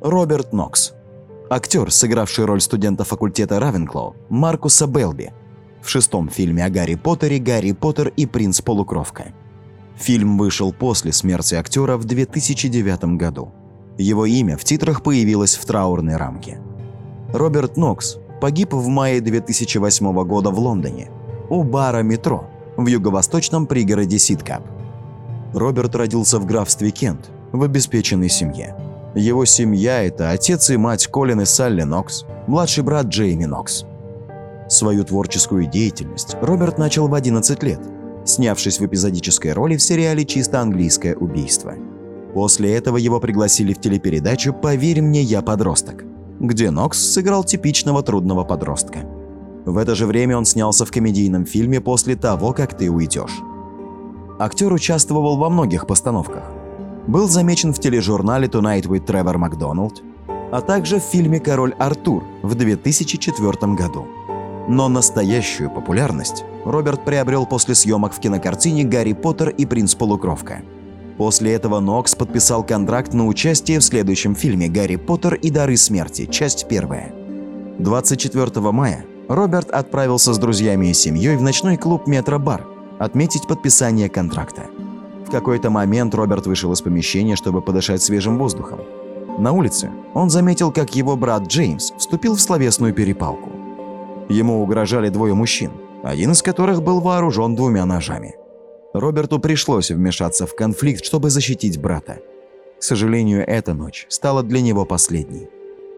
Роберт 0.00 0.54
Нокс. 0.54 0.94
Актер, 1.50 1.90
сыгравший 1.90 2.46
роль 2.46 2.62
студента 2.62 3.04
факультета 3.04 3.60
Равенклоу, 3.60 4.16
Маркуса 4.30 4.86
Белби. 4.86 5.32
В 5.82 5.90
шестом 5.90 6.30
фильме 6.30 6.64
о 6.64 6.70
Гарри 6.70 6.94
Поттере 6.94 7.38
«Гарри 7.38 7.72
Поттер 7.72 8.08
и 8.16 8.24
принц 8.24 8.62
Полукровка». 8.62 9.34
Фильм 9.96 10.38
вышел 10.38 10.72
после 10.72 11.12
смерти 11.12 11.54
актера 11.54 11.98
в 11.98 12.06
2009 12.06 13.18
году. 13.18 13.52
Его 13.98 14.24
имя 14.24 14.56
в 14.56 14.64
титрах 14.64 15.02
появилось 15.02 15.56
в 15.56 15.66
траурной 15.66 16.16
рамке. 16.16 16.62
Роберт 17.34 17.76
Нокс 17.76 18.16
погиб 18.40 18.72
в 18.72 18.88
мае 18.88 19.20
2008 19.20 20.24
года 20.24 20.50
в 20.50 20.58
Лондоне 20.58 21.10
у 21.50 21.62
бара 21.62 22.02
«Метро» 22.02 22.48
в 22.78 22.86
юго-восточном 22.86 23.66
пригороде 23.66 24.18
Ситкап. 24.18 24.62
Роберт 25.52 25.94
родился 25.94 26.38
в 26.38 26.46
графстве 26.46 26.90
Кент 26.90 27.28
в 27.52 27.62
обеспеченной 27.62 28.30
семье. 28.30 28.89
Его 29.14 29.44
семья– 29.44 30.02
это 30.04 30.30
отец 30.30 30.70
и 30.70 30.76
мать 30.76 31.08
Колин 31.08 31.40
и 31.40 31.44
Салли 31.44 31.82
Нокс, 31.82 32.24
младший 32.46 32.84
брат 32.84 33.06
Джейми 33.06 33.44
Нокс. 33.44 33.84
Свою 34.68 35.04
творческую 35.04 35.66
деятельность 35.66 36.36
Роберт 36.40 36.78
начал 36.78 37.08
в 37.08 37.14
11 37.14 37.62
лет, 37.64 37.80
снявшись 38.24 38.78
в 38.78 38.86
эпизодической 38.86 39.52
роли 39.52 39.76
в 39.76 39.82
сериале 39.82 40.24
«Чисто 40.24 40.60
английское 40.60 41.16
убийство». 41.16 41.74
После 42.34 42.72
этого 42.76 42.98
его 42.98 43.18
пригласили 43.18 43.74
в 43.74 43.80
телепередачу 43.80 44.52
«Поверь 44.52 45.02
мне, 45.02 45.22
я 45.22 45.42
подросток», 45.42 46.04
где 46.38 46.70
Нокс 46.70 47.00
сыграл 47.00 47.42
типичного 47.42 48.04
трудного 48.04 48.44
подростка. 48.44 49.00
В 49.66 49.76
это 49.76 49.96
же 49.96 50.06
время 50.06 50.38
он 50.38 50.44
снялся 50.44 50.84
в 50.84 50.92
комедийном 50.92 51.46
фильме 51.46 51.80
«После 51.80 52.14
того, 52.14 52.52
как 52.52 52.78
ты 52.78 52.88
уйдешь». 52.88 53.40
Актер 54.38 54.72
участвовал 54.72 55.36
во 55.36 55.50
многих 55.50 55.88
постановках. 55.88 56.44
Был 57.10 57.28
замечен 57.28 57.72
в 57.72 57.80
тележурнале 57.80 58.46
«Tonight 58.46 58.86
with 58.86 59.04
Trevor 59.04 59.34
McDonald», 59.34 59.94
а 60.52 60.60
также 60.60 61.00
в 61.00 61.02
фильме 61.02 61.40
«Король 61.40 61.74
Артур» 61.76 62.22
в 62.44 62.54
2004 62.54 63.74
году. 63.74 64.06
Но 64.68 64.88
настоящую 64.88 65.70
популярность 65.70 66.44
Роберт 66.64 67.04
приобрел 67.04 67.46
после 67.46 67.74
съемок 67.74 68.12
в 68.12 68.20
кинокартине 68.20 68.84
«Гарри 68.84 69.14
Поттер 69.14 69.48
и 69.48 69.66
принц 69.66 69.96
Полукровка». 69.96 70.62
После 71.18 71.52
этого 71.52 71.80
Нокс 71.80 72.14
подписал 72.14 72.62
контракт 72.62 73.12
на 73.12 73.26
участие 73.26 73.80
в 73.80 73.84
следующем 73.84 74.36
фильме 74.36 74.68
«Гарри 74.68 74.94
Поттер 74.94 75.34
и 75.34 75.50
дары 75.50 75.76
смерти», 75.76 76.26
часть 76.26 76.68
первая. 76.68 77.12
24 77.80 78.70
мая 78.70 79.04
Роберт 79.28 79.72
отправился 79.72 80.32
с 80.32 80.38
друзьями 80.38 80.86
и 80.86 80.94
семьей 80.94 81.34
в 81.34 81.42
ночной 81.42 81.76
клуб 81.76 82.06
«Метро-бар» 82.06 82.68
отметить 83.00 83.48
подписание 83.48 84.08
контракта. 84.08 84.66
В 85.30 85.32
какой-то 85.32 85.70
момент 85.70 86.12
Роберт 86.12 86.48
вышел 86.48 86.72
из 86.72 86.80
помещения, 86.80 87.36
чтобы 87.36 87.62
подышать 87.62 88.02
свежим 88.02 88.36
воздухом. 88.36 88.80
На 89.38 89.52
улице 89.52 89.92
он 90.12 90.28
заметил, 90.28 90.72
как 90.72 90.96
его 90.96 91.14
брат 91.14 91.46
Джеймс 91.46 91.92
вступил 91.96 92.34
в 92.34 92.40
словесную 92.40 92.92
перепалку. 92.92 93.48
Ему 94.28 94.60
угрожали 94.60 95.08
двое 95.08 95.34
мужчин, 95.34 95.70
один 96.02 96.32
из 96.32 96.42
которых 96.42 96.82
был 96.82 96.98
вооружен 96.98 97.54
двумя 97.54 97.86
ножами. 97.86 98.34
Роберту 98.92 99.38
пришлось 99.38 99.92
вмешаться 99.92 100.48
в 100.48 100.56
конфликт, 100.56 101.04
чтобы 101.04 101.30
защитить 101.30 101.80
брата. 101.80 102.18
К 102.80 102.82
сожалению, 102.82 103.44
эта 103.46 103.72
ночь 103.72 104.06
стала 104.08 104.42
для 104.42 104.60
него 104.60 104.84
последней. 104.84 105.48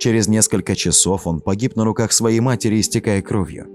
Через 0.00 0.26
несколько 0.26 0.74
часов 0.74 1.28
он 1.28 1.40
погиб 1.40 1.76
на 1.76 1.84
руках 1.84 2.10
своей 2.10 2.40
матери, 2.40 2.80
истекая 2.80 3.22
кровью. 3.22 3.68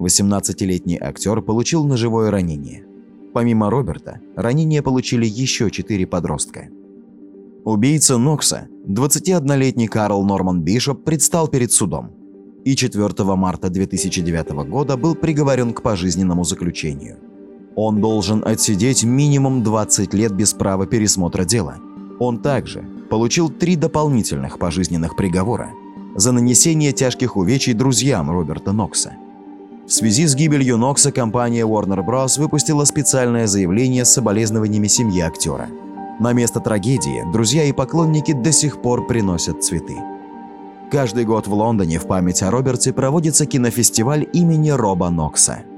18-летний 0.00 0.98
актер 1.00 1.40
получил 1.40 1.84
ножевое 1.84 2.30
ранение. 2.30 2.84
Помимо 3.32 3.70
Роберта, 3.70 4.20
ранение 4.36 4.82
получили 4.82 5.26
еще 5.26 5.70
четыре 5.70 6.06
подростка. 6.06 6.68
Убийца 7.64 8.16
Нокса, 8.16 8.68
21-летний 8.86 9.88
Карл 9.88 10.24
Норман 10.24 10.62
Бишоп, 10.62 11.04
предстал 11.04 11.48
перед 11.48 11.70
судом 11.72 12.10
и 12.64 12.74
4 12.74 13.34
марта 13.34 13.70
2009 13.70 14.50
года 14.68 14.96
был 14.96 15.14
приговорен 15.14 15.72
к 15.72 15.82
пожизненному 15.82 16.44
заключению. 16.44 17.18
Он 17.76 18.00
должен 18.00 18.42
отсидеть 18.44 19.04
минимум 19.04 19.62
20 19.62 20.12
лет 20.14 20.32
без 20.32 20.52
права 20.52 20.86
пересмотра 20.86 21.44
дела. 21.44 21.76
Он 22.18 22.38
также 22.38 22.84
получил 23.08 23.48
три 23.48 23.76
дополнительных 23.76 24.58
пожизненных 24.58 25.16
приговора 25.16 25.70
за 26.16 26.32
нанесение 26.32 26.92
тяжких 26.92 27.36
увечий 27.36 27.74
друзьям 27.74 28.30
Роберта 28.30 28.72
Нокса. 28.72 29.12
В 29.88 29.90
связи 29.90 30.26
с 30.26 30.34
гибелью 30.34 30.76
Нокса 30.76 31.12
компания 31.12 31.62
Warner 31.62 32.04
Bros. 32.04 32.38
выпустила 32.38 32.84
специальное 32.84 33.46
заявление 33.46 34.04
с 34.04 34.12
соболезнованиями 34.12 34.86
семьи 34.86 35.22
актера. 35.22 35.70
На 36.20 36.34
место 36.34 36.60
трагедии 36.60 37.24
друзья 37.32 37.64
и 37.64 37.72
поклонники 37.72 38.32
до 38.32 38.52
сих 38.52 38.82
пор 38.82 39.06
приносят 39.06 39.64
цветы. 39.64 39.96
Каждый 40.92 41.24
год 41.24 41.46
в 41.46 41.54
Лондоне 41.54 41.98
в 41.98 42.06
память 42.06 42.42
о 42.42 42.50
Роберте 42.50 42.92
проводится 42.92 43.46
кинофестиваль 43.46 44.28
имени 44.34 44.68
Роба 44.68 45.08
Нокса– 45.08 45.62